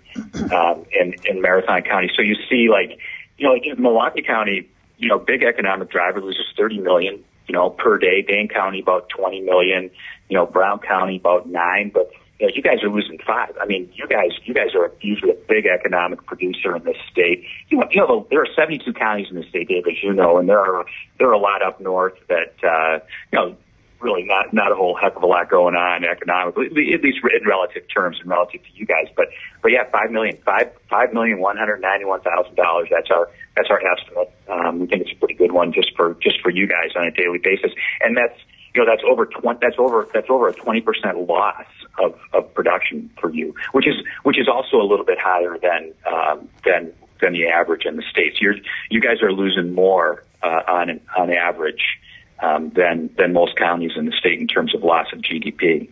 um, 0.54 0.86
in 0.92 1.14
in 1.26 1.42
Marathon 1.42 1.82
County. 1.84 2.10
So 2.16 2.22
you 2.22 2.36
see, 2.50 2.70
like 2.70 3.00
you 3.38 3.48
know, 3.48 3.54
like 3.54 3.66
in 3.66 3.82
Milwaukee 3.82 4.22
County, 4.22 4.70
you 4.98 5.08
know, 5.08 5.20
big 5.20 5.44
economic 5.44 5.90
driver 5.90 6.22
loses 6.22 6.46
thirty 6.58 6.80
million, 6.80 7.24
you 7.48 7.54
know, 7.54 7.70
per 7.70 7.98
day. 7.98 8.22
Dane 8.22 8.48
County 8.48 8.80
about 8.82 9.10
twenty 9.10 9.42
million. 9.42 9.90
You 10.30 10.38
know, 10.38 10.46
Brown 10.46 10.80
County 10.80 11.18
about 11.18 11.48
nine, 11.48 11.92
but 11.94 12.10
you, 12.40 12.48
know, 12.48 12.54
you 12.56 12.62
guys 12.62 12.84
are 12.84 12.90
losing 12.90 13.20
five. 13.26 13.56
I 13.62 13.66
mean, 13.66 13.92
you 13.94 14.08
guys, 14.08 14.32
you 14.44 14.54
guys 14.54 14.76
are 14.76 14.92
usually 15.02 15.32
a 15.32 15.38
big 15.48 15.66
economic 15.66 16.26
producer 16.26 16.76
in 16.76 16.84
this 16.84 16.98
state. 17.12 17.46
You 17.70 17.78
know, 17.78 17.88
you 17.92 18.02
know, 18.02 18.28
there 18.30 18.42
are 18.42 18.48
72 18.56 18.92
counties 18.94 19.28
in 19.30 19.36
the 19.36 19.48
state, 19.50 19.68
Dave, 19.68 19.86
as 19.88 20.02
you 20.04 20.14
know, 20.14 20.38
and 20.38 20.50
there 20.50 20.60
are 20.60 20.86
there 21.20 21.30
are 21.30 21.34
a 21.34 21.40
lot 21.40 21.62
up 21.62 21.80
north 21.80 22.16
that 22.28 22.56
uh, 22.64 23.00
you 23.32 23.40
know 23.40 23.58
really 24.04 24.24
not 24.24 24.54
not 24.54 24.72
a 24.72 24.76
whole 24.76 24.96
heck 24.96 25.16
of 25.16 25.24
a 25.24 25.26
lot 25.26 25.50
going 25.50 25.76
on 25.76 26.04
economically, 26.04 26.68
at 26.94 27.02
least 27.02 27.20
in 27.24 27.48
relative 27.48 27.84
terms 27.88 28.18
and 28.20 28.30
relative 28.30 28.62
to 28.62 28.70
you 28.74 28.86
guys. 28.86 29.08
But 29.16 29.28
but 29.62 29.72
yeah, 29.72 29.90
five 29.90 30.12
million, 30.12 30.38
five 30.46 30.72
five 30.90 31.14
million 31.14 31.40
one 31.40 31.58
hundred 31.58 31.82
ninety 31.82 32.06
one 32.06 32.22
thousand 32.22 32.56
dollars. 32.56 32.90
That's 32.92 33.10
our 33.10 33.30
that's 33.56 33.70
our 33.70 33.80
estimate. 33.86 34.32
Um, 34.50 34.80
we 34.80 34.88
think 34.88 35.04
it's 35.04 35.12
a 35.14 35.16
pretty 35.16 35.36
good 35.36 35.52
one 35.52 35.72
just 35.72 35.96
for 35.96 36.16
just 36.22 36.42
for 36.42 36.52
you 36.52 36.68
guys 36.68 36.92
on 36.96 37.08
a 37.08 37.12
daily 37.12 37.40
basis, 37.40 37.72
and 38.02 38.18
that's 38.18 38.38
you 38.76 38.84
know 38.84 38.90
that's 38.90 39.04
over 39.08 39.26
twenty 39.26 39.60
that's 39.62 39.78
over 39.78 40.08
that's 40.14 40.30
over 40.30 40.48
a 40.48 40.54
twenty 40.54 40.82
percent 40.82 41.28
loss 41.28 41.66
of, 42.00 42.20
of 42.34 42.54
production 42.54 43.10
for 43.20 43.30
you, 43.30 43.54
which 43.72 43.88
is 43.88 43.96
which 44.24 44.40
is 44.40 44.48
also 44.48 44.78
a 44.78 44.88
little 44.88 45.06
bit 45.06 45.20
higher 45.20 45.58
than 45.58 45.94
um, 46.12 46.50
than 46.66 46.92
than 47.22 47.34
the 47.34 47.48
average 47.48 47.86
in 47.86 47.96
the 47.96 48.04
states. 48.10 48.42
You're 48.42 48.56
you 48.90 49.00
guys 49.00 49.22
are 49.22 49.32
losing 49.32 49.74
more 49.74 50.24
uh, 50.42 50.62
on 50.68 51.00
on 51.18 51.32
average 51.32 52.00
um, 52.40 52.72
than 52.72 53.10
than 53.18 53.34
most 53.34 53.56
counties 53.58 53.92
in 53.96 54.06
the 54.06 54.12
state 54.12 54.40
in 54.40 54.48
terms 54.48 54.74
of 54.74 54.84
loss 54.84 55.08
of 55.14 55.20
GDP. 55.20 55.90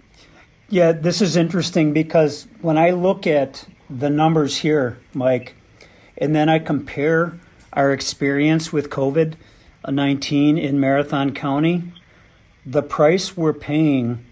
Yeah, 0.70 0.94
this 0.94 1.22
is 1.22 1.36
interesting 1.36 1.94
because 1.94 2.48
when 2.62 2.78
I 2.78 2.92
look 2.92 3.28
at 3.28 3.66
the 3.90 4.10
numbers 4.10 4.58
here, 4.58 5.00
Mike, 5.14 5.54
and 6.18 6.34
then 6.34 6.48
I 6.48 6.60
compare 6.60 7.38
our 7.74 7.92
experience 7.92 8.72
with 8.72 8.90
COVID 8.90 9.34
19 9.88 10.58
in 10.58 10.80
Marathon 10.80 11.34
County, 11.34 11.92
the 12.66 12.84
price 12.84 13.36
we're 13.36 13.54
paying 13.54 14.26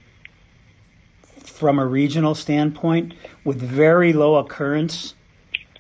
from 1.44 1.80
a 1.80 1.86
regional 1.86 2.36
standpoint 2.36 3.14
with 3.44 3.60
very 3.60 4.14
low 4.14 4.36
occurrence 4.36 5.16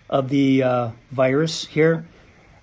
of 0.10 0.30
the 0.30 0.64
uh, 0.64 0.90
virus 1.12 1.66
here 1.68 2.06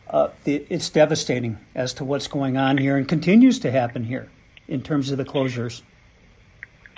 uh, 0.09 0.29
it's 0.45 0.89
devastating 0.91 1.59
as 1.75 1.95
to 1.95 2.05
what's 2.05 2.29
going 2.29 2.57
on 2.57 2.79
here 2.79 2.97
and 2.97 3.09
continues 3.09 3.59
to 3.61 3.71
happen 3.71 4.05
here 4.05 4.29
in 4.69 4.83
terms 4.83 5.11
of 5.11 5.19
the 5.19 5.25
closures. 5.25 5.83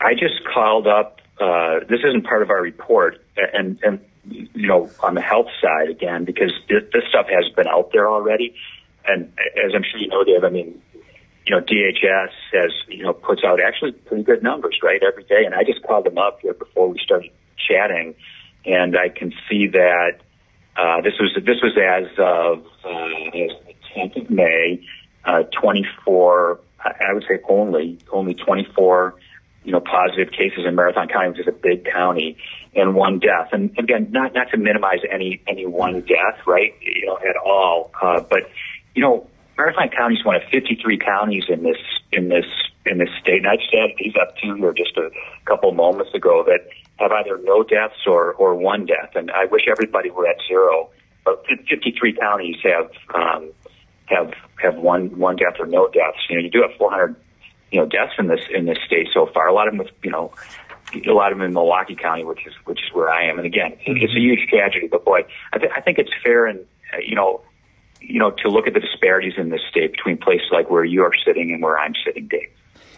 I 0.00 0.14
just 0.14 0.44
called 0.44 0.86
up. 0.86 1.20
Uh, 1.40 1.80
this 1.88 2.00
isn't 2.04 2.24
part 2.24 2.42
of 2.42 2.50
our 2.50 2.60
report, 2.60 3.24
and 3.36 3.78
and 3.82 4.00
you 4.28 4.66
know 4.68 4.90
on 5.00 5.14
the 5.14 5.20
health 5.20 5.46
side 5.62 5.88
again 5.88 6.24
because 6.24 6.52
this, 6.68 6.82
this 6.92 7.04
stuff 7.08 7.26
has 7.28 7.48
been 7.54 7.66
out 7.66 7.90
there 7.92 8.08
already, 8.08 8.54
and 9.06 9.32
as 9.64 9.72
I'm 9.74 9.84
sure 9.84 10.00
you 10.00 10.08
know, 10.08 10.24
Dave. 10.24 10.44
I 10.44 10.50
mean, 10.50 10.80
you 11.48 11.56
know, 11.56 11.62
DHS 11.62 12.30
has 12.52 12.72
you 12.88 13.02
know 13.02 13.14
puts 13.14 13.42
out 13.42 13.58
actually 13.60 13.92
pretty 13.92 14.22
good 14.22 14.42
numbers 14.42 14.78
right 14.82 15.00
every 15.02 15.24
day, 15.24 15.44
and 15.46 15.54
I 15.54 15.64
just 15.64 15.82
called 15.82 16.04
them 16.04 16.18
up 16.18 16.40
here 16.42 16.52
before 16.52 16.88
we 16.88 16.98
started 16.98 17.30
chatting, 17.56 18.14
and 18.66 18.96
I 18.96 19.08
can 19.08 19.32
see 19.48 19.68
that 19.68 20.20
uh, 20.76 21.00
this 21.00 21.14
was 21.18 21.34
this 21.36 21.56
was 21.62 21.76
as 21.78 22.06
of 22.18 22.66
uh, 22.84 23.30
the 23.32 23.50
10th 23.96 24.24
of 24.24 24.30
May, 24.30 24.84
uh, 25.24 25.44
24. 25.58 26.60
I 26.80 27.12
would 27.12 27.24
say 27.26 27.40
only 27.48 27.98
only 28.12 28.34
24, 28.34 29.14
you 29.64 29.72
know, 29.72 29.80
positive 29.80 30.30
cases 30.30 30.66
in 30.66 30.74
Marathon 30.74 31.08
County, 31.08 31.30
which 31.30 31.40
is 31.40 31.48
a 31.48 31.52
big 31.52 31.86
county, 31.86 32.36
and 32.74 32.94
one 32.94 33.20
death. 33.20 33.48
And 33.52 33.76
again, 33.78 34.08
not 34.10 34.34
not 34.34 34.50
to 34.50 34.58
minimize 34.58 35.00
any 35.10 35.40
any 35.46 35.64
one 35.64 36.02
death, 36.02 36.46
right? 36.46 36.74
You 36.82 37.06
know, 37.06 37.18
at 37.18 37.36
all. 37.42 37.90
Uh, 38.00 38.20
but 38.20 38.50
you 38.94 39.00
know, 39.00 39.28
Marathon 39.58 39.88
County 39.88 40.14
is 40.14 40.24
one 40.24 40.36
of 40.36 40.42
53 40.52 40.98
counties 40.98 41.44
in 41.48 41.64
this 41.64 41.76
in 42.12 42.28
this 42.28 42.46
in 42.86 42.98
this 42.98 43.10
state. 43.20 43.38
And 43.38 43.48
I 43.48 43.56
just 43.56 43.74
added 43.74 43.96
these 43.98 44.14
up 44.20 44.36
to 44.38 44.54
here 44.54 44.72
just 44.72 44.96
a 44.96 45.10
couple 45.44 45.72
moments 45.72 46.14
ago 46.14 46.44
that 46.46 46.68
have 46.98 47.12
either 47.12 47.38
no 47.42 47.64
deaths 47.64 48.06
or, 48.06 48.32
or 48.34 48.54
one 48.54 48.86
death. 48.86 49.10
And 49.14 49.30
I 49.30 49.44
wish 49.46 49.62
everybody 49.68 50.10
were 50.10 50.26
at 50.26 50.36
zero. 50.46 50.90
But 51.24 51.44
53 51.46 52.14
counties 52.14 52.56
have 52.62 52.90
um, 53.12 53.52
have 54.06 54.32
have 54.62 54.76
one 54.76 55.18
one 55.18 55.36
death 55.36 55.56
or 55.58 55.66
no 55.66 55.88
deaths. 55.88 56.18
You 56.30 56.36
know, 56.36 56.42
you 56.42 56.50
do 56.50 56.62
have 56.62 56.76
400 56.78 57.16
you 57.72 57.80
know 57.80 57.86
deaths 57.86 58.14
in 58.18 58.28
this 58.28 58.40
in 58.54 58.64
this 58.64 58.78
state 58.86 59.08
so 59.12 59.26
far. 59.26 59.48
A 59.48 59.52
lot 59.52 59.68
of 59.68 59.76
them, 59.76 59.86
you 60.02 60.10
know, 60.10 60.32
a 60.94 61.12
lot 61.12 61.32
of 61.32 61.38
them 61.38 61.46
in 61.46 61.52
Milwaukee 61.52 61.96
County, 61.96 62.24
which 62.24 62.46
is 62.46 62.54
which 62.64 62.78
is 62.78 62.94
where 62.94 63.10
I 63.10 63.24
am. 63.24 63.38
And 63.38 63.46
again, 63.46 63.72
mm-hmm. 63.72 63.96
it's 63.96 64.14
a 64.14 64.20
huge 64.20 64.48
tragedy. 64.48 64.86
But 64.86 65.04
boy, 65.04 65.26
I, 65.52 65.58
th- 65.58 65.72
I 65.76 65.80
think 65.80 65.98
it's 65.98 66.12
fair 66.22 66.46
and 66.46 66.60
uh, 66.94 66.98
you 66.98 67.14
know, 67.14 67.42
you 68.00 68.18
know, 68.18 68.30
to 68.30 68.48
look 68.48 68.66
at 68.66 68.74
the 68.74 68.80
disparities 68.80 69.34
in 69.36 69.50
this 69.50 69.60
state 69.70 69.92
between 69.92 70.16
places 70.16 70.48
like 70.50 70.70
where 70.70 70.84
you 70.84 71.02
are 71.02 71.12
sitting 71.24 71.52
and 71.52 71.62
where 71.62 71.78
I'm 71.78 71.94
sitting, 72.04 72.28
Dave. 72.28 72.50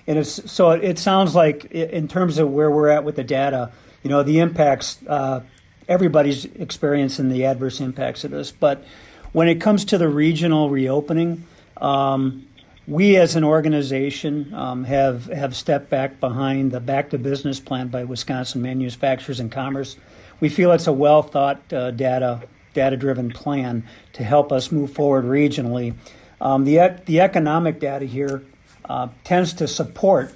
And 0.06 0.18
it's, 0.18 0.50
so 0.50 0.70
it 0.70 0.98
sounds 0.98 1.34
like, 1.34 1.66
in 1.66 2.08
terms 2.08 2.38
of 2.38 2.50
where 2.50 2.70
we're 2.70 2.88
at 2.88 3.04
with 3.04 3.16
the 3.16 3.24
data, 3.24 3.70
you 4.02 4.10
know, 4.10 4.22
the 4.22 4.38
impacts, 4.38 4.98
uh, 5.06 5.42
everybody's 5.88 6.46
experiencing 6.46 7.28
the 7.28 7.44
adverse 7.44 7.80
impacts 7.80 8.24
of 8.24 8.30
this. 8.30 8.50
But 8.50 8.84
when 9.32 9.48
it 9.48 9.60
comes 9.60 9.84
to 9.86 9.98
the 9.98 10.08
regional 10.08 10.70
reopening, 10.70 11.46
um, 11.76 12.46
we 12.86 13.16
as 13.16 13.36
an 13.36 13.44
organization 13.44 14.52
um, 14.52 14.84
have 14.84 15.26
have 15.26 15.54
stepped 15.54 15.90
back 15.90 16.18
behind 16.18 16.72
the 16.72 16.80
back 16.80 17.10
to 17.10 17.18
business 17.18 17.60
plan 17.60 17.88
by 17.88 18.02
Wisconsin 18.04 18.62
Manufacturers 18.62 19.38
and 19.38 19.52
Commerce. 19.52 19.96
We 20.40 20.48
feel 20.48 20.72
it's 20.72 20.88
a 20.88 20.92
well 20.92 21.22
thought 21.22 21.72
uh, 21.72 21.92
data 21.92 22.42
data 22.74 22.96
driven 22.96 23.30
plan 23.30 23.84
to 24.12 24.24
help 24.24 24.52
us 24.52 24.70
move 24.70 24.92
forward 24.92 25.24
regionally. 25.24 25.94
Um, 26.40 26.64
the 26.64 27.00
the 27.04 27.20
economic 27.20 27.80
data 27.80 28.06
here 28.06 28.42
uh, 28.84 29.08
tends 29.24 29.52
to 29.54 29.68
support 29.68 30.34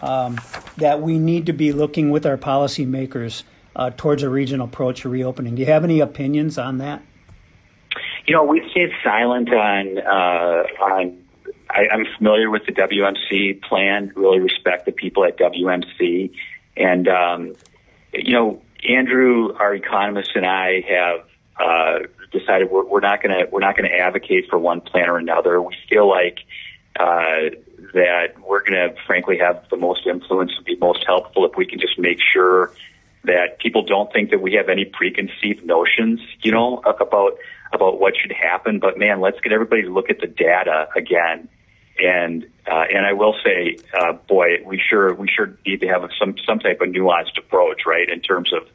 um, 0.00 0.38
that 0.76 1.00
we 1.00 1.18
need 1.18 1.46
to 1.46 1.52
be 1.52 1.72
looking 1.72 2.10
with 2.10 2.26
our 2.26 2.36
policymakers 2.36 3.42
uh, 3.74 3.90
towards 3.96 4.22
a 4.22 4.28
regional 4.28 4.66
approach 4.66 5.02
to 5.02 5.08
reopening. 5.08 5.54
Do 5.54 5.60
you 5.60 5.66
have 5.66 5.84
any 5.84 6.00
opinions 6.00 6.58
on 6.58 6.78
that? 6.78 7.02
You 8.26 8.34
know, 8.34 8.44
we've 8.44 8.68
stayed 8.70 8.90
silent 9.04 9.52
on 9.52 9.98
uh, 9.98 10.84
on. 10.84 11.22
I, 11.68 11.88
I'm 11.92 12.06
familiar 12.16 12.48
with 12.48 12.64
the 12.66 12.72
WMC 12.72 13.62
plan. 13.62 14.12
Really 14.14 14.40
respect 14.40 14.86
the 14.86 14.92
people 14.92 15.24
at 15.24 15.38
WMC, 15.38 16.32
and 16.76 17.08
um, 17.08 17.54
you 18.12 18.32
know, 18.32 18.62
Andrew, 18.88 19.52
our 19.58 19.74
economist, 19.74 20.30
and 20.34 20.46
I 20.46 20.82
have 20.88 21.26
uh, 21.58 21.98
decided 22.32 22.70
we're, 22.70 22.84
we're 22.84 23.00
not 23.00 23.22
going 23.22 23.38
to 23.38 23.48
we're 23.50 23.60
not 23.60 23.76
going 23.76 23.88
to 23.90 23.96
advocate 23.96 24.48
for 24.50 24.58
one 24.58 24.80
plan 24.80 25.08
or 25.08 25.18
another. 25.18 25.60
We 25.60 25.74
feel 25.88 26.08
like 26.08 26.38
uh, 26.98 27.50
that 27.92 28.34
we're 28.46 28.60
going 28.60 28.72
to, 28.72 28.94
frankly, 29.06 29.38
have 29.38 29.64
the 29.70 29.76
most 29.76 30.06
influence 30.06 30.52
and 30.56 30.64
be 30.64 30.76
most 30.76 31.04
helpful 31.06 31.44
if 31.46 31.56
we 31.56 31.66
can 31.66 31.78
just 31.78 31.98
make 31.98 32.18
sure 32.32 32.72
that 33.24 33.58
people 33.58 33.82
don't 33.82 34.12
think 34.12 34.30
that 34.30 34.40
we 34.40 34.54
have 34.54 34.68
any 34.68 34.84
preconceived 34.84 35.64
notions, 35.64 36.20
you 36.42 36.52
know, 36.52 36.78
about 36.78 37.38
about 37.72 38.00
what 38.00 38.14
should 38.20 38.32
happen. 38.32 38.78
But 38.78 38.98
man, 38.98 39.20
let's 39.20 39.40
get 39.40 39.52
everybody 39.52 39.82
to 39.82 39.92
look 39.92 40.10
at 40.10 40.20
the 40.20 40.26
data 40.26 40.88
again. 40.94 41.48
And 41.98 42.46
uh, 42.66 42.84
and 42.92 43.06
I 43.06 43.14
will 43.14 43.34
say, 43.44 43.78
uh, 43.98 44.12
boy, 44.12 44.62
we 44.64 44.78
sure 44.78 45.14
we 45.14 45.28
sure 45.28 45.56
need 45.66 45.80
to 45.80 45.88
have 45.88 46.08
some 46.18 46.36
some 46.46 46.58
type 46.58 46.80
of 46.80 46.88
nuanced 46.88 47.38
approach, 47.38 47.82
right, 47.86 48.08
in 48.08 48.20
terms 48.20 48.52
of 48.52 48.68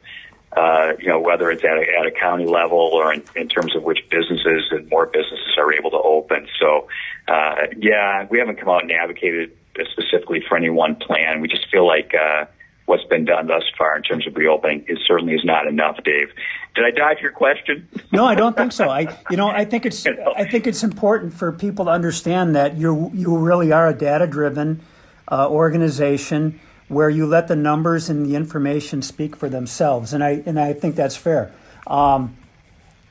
uh, 0.56 0.92
you 0.98 1.08
know, 1.08 1.20
whether 1.20 1.50
it's 1.50 1.64
at 1.64 1.78
a, 1.78 1.84
at 1.98 2.06
a 2.06 2.10
county 2.10 2.46
level 2.46 2.78
or 2.78 3.12
in, 3.12 3.22
in 3.34 3.48
terms 3.48 3.74
of 3.74 3.82
which 3.82 4.00
businesses 4.10 4.64
and 4.70 4.88
more 4.90 5.06
businesses 5.06 5.56
are 5.56 5.72
able 5.72 5.90
to 5.90 5.96
open. 5.96 6.46
So, 6.60 6.88
uh, 7.28 7.54
yeah, 7.78 8.26
we 8.30 8.38
haven't 8.38 8.56
come 8.56 8.68
out 8.68 8.82
and 8.82 8.92
advocated 8.92 9.56
specifically 9.90 10.42
for 10.46 10.56
any 10.56 10.68
one 10.68 10.96
plan. 10.96 11.40
We 11.40 11.48
just 11.48 11.70
feel 11.70 11.86
like, 11.86 12.12
uh, 12.14 12.44
what's 12.86 13.04
been 13.04 13.24
done 13.24 13.46
thus 13.46 13.62
far 13.78 13.96
in 13.96 14.02
terms 14.02 14.26
of 14.26 14.36
reopening 14.36 14.84
is 14.88 14.98
certainly 15.06 15.34
is 15.34 15.44
not 15.44 15.66
enough, 15.66 15.96
Dave. 16.04 16.28
Did 16.74 16.84
I 16.84 16.90
dodge 16.90 17.20
your 17.20 17.32
question? 17.32 17.88
No, 18.10 18.26
I 18.26 18.34
don't 18.34 18.56
think 18.56 18.72
so. 18.72 18.90
I, 18.90 19.16
you 19.30 19.36
know, 19.36 19.48
I 19.48 19.64
think 19.64 19.86
it's, 19.86 20.06
I 20.36 20.44
think 20.44 20.66
it's 20.66 20.82
important 20.82 21.32
for 21.32 21.52
people 21.52 21.86
to 21.86 21.90
understand 21.90 22.54
that 22.56 22.76
you 22.76 23.10
you 23.14 23.36
really 23.36 23.72
are 23.72 23.88
a 23.88 23.94
data 23.94 24.26
driven 24.26 24.82
uh, 25.30 25.48
organization 25.48 26.60
where 26.92 27.08
you 27.08 27.24
let 27.26 27.48
the 27.48 27.56
numbers 27.56 28.10
and 28.10 28.26
the 28.26 28.36
information 28.36 29.02
speak 29.02 29.34
for 29.34 29.48
themselves, 29.48 30.12
and 30.12 30.22
I 30.22 30.42
and 30.46 30.60
I 30.60 30.74
think 30.74 30.94
that's 30.94 31.16
fair. 31.16 31.50
Um, 31.86 32.36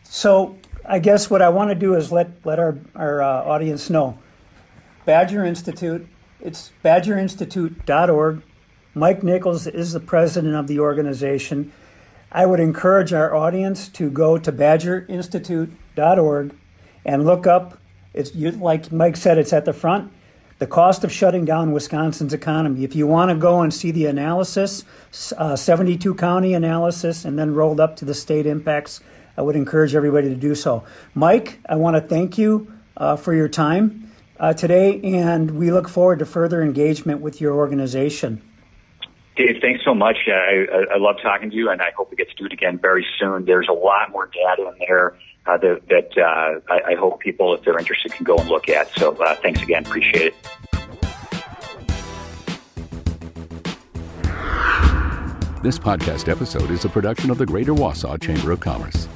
so 0.03 0.57
I 0.85 0.99
guess 0.99 1.29
what 1.29 1.41
I 1.41 1.49
want 1.49 1.71
to 1.71 1.75
do 1.75 1.95
is 1.95 2.09
let 2.11 2.29
let 2.45 2.59
our 2.59 2.77
our 2.95 3.21
uh, 3.21 3.43
audience 3.43 3.89
know. 3.89 4.17
Badger 5.05 5.43
Institute, 5.43 6.07
it's 6.39 6.71
badgerinstitute.org. 6.85 8.43
Mike 8.93 9.23
Nichols 9.23 9.67
is 9.67 9.93
the 9.93 9.99
president 9.99 10.55
of 10.55 10.67
the 10.67 10.79
organization. 10.79 11.73
I 12.31 12.45
would 12.45 12.59
encourage 12.59 13.13
our 13.13 13.35
audience 13.35 13.89
to 13.89 14.11
go 14.11 14.37
to 14.37 14.51
badgerinstitute.org 14.51 16.55
and 17.03 17.25
look 17.25 17.47
up. 17.47 17.79
It's 18.13 18.35
like 18.35 18.91
Mike 18.91 19.17
said, 19.17 19.37
it's 19.37 19.53
at 19.53 19.65
the 19.65 19.73
front 19.73 20.11
the 20.61 20.67
cost 20.67 21.03
of 21.03 21.11
shutting 21.11 21.43
down 21.43 21.71
Wisconsin's 21.71 22.35
economy. 22.35 22.83
If 22.83 22.95
you 22.95 23.07
want 23.07 23.31
to 23.31 23.35
go 23.35 23.61
and 23.61 23.73
see 23.73 23.89
the 23.89 24.05
analysis, 24.05 24.85
uh, 25.35 25.55
72 25.55 26.13
county 26.13 26.53
analysis, 26.53 27.25
and 27.25 27.37
then 27.39 27.55
rolled 27.55 27.79
up 27.79 27.95
to 27.95 28.05
the 28.05 28.13
state 28.13 28.45
impacts, 28.45 28.99
I 29.35 29.41
would 29.41 29.55
encourage 29.55 29.95
everybody 29.95 30.29
to 30.29 30.35
do 30.35 30.53
so. 30.53 30.83
Mike, 31.15 31.59
I 31.67 31.77
want 31.77 31.95
to 31.95 32.01
thank 32.01 32.37
you 32.37 32.71
uh, 32.95 33.15
for 33.15 33.33
your 33.33 33.49
time 33.49 34.11
uh, 34.39 34.53
today, 34.53 35.01
and 35.01 35.49
we 35.49 35.71
look 35.71 35.89
forward 35.89 36.19
to 36.19 36.27
further 36.27 36.61
engagement 36.61 37.21
with 37.21 37.41
your 37.41 37.55
organization. 37.55 38.39
Dave, 39.35 39.61
thanks 39.61 39.83
so 39.83 39.95
much. 39.95 40.17
Uh, 40.27 40.33
I, 40.33 40.93
I, 40.93 40.97
love 40.97 41.15
talking 41.23 41.49
to 41.49 41.55
you, 41.55 41.71
and 41.71 41.81
I 41.81 41.89
hope 41.97 42.11
we 42.11 42.17
get 42.17 42.29
to 42.29 42.35
do 42.35 42.45
it 42.45 42.53
again 42.53 42.77
very 42.77 43.07
soon. 43.17 43.45
There's 43.45 43.67
a 43.67 43.73
lot 43.73 44.11
more 44.11 44.27
data 44.27 44.67
in 44.67 44.75
there 44.87 45.17
uh, 45.45 45.57
that, 45.57 45.81
that 45.89 46.17
uh, 46.17 46.59
I, 46.71 46.91
I, 46.91 46.95
hope 46.95 47.19
people, 47.19 47.53
if 47.55 47.63
they're 47.63 47.77
interested, 47.77 48.11
can 48.11 48.23
go 48.23 48.37
and 48.37 48.47
look 48.47 48.69
at. 48.69 48.91
So 48.95 49.15
uh, 49.15 49.35
thanks 49.35 49.61
again. 49.61 49.85
Appreciate 49.85 50.27
it. 50.27 50.35
This 55.63 55.77
podcast 55.77 56.27
episode 56.27 56.71
is 56.71 56.85
a 56.85 56.89
production 56.89 57.29
of 57.29 57.37
the 57.37 57.45
Greater 57.45 57.73
Wausau 57.73 58.19
Chamber 58.19 58.51
of 58.51 58.59
Commerce. 58.59 59.07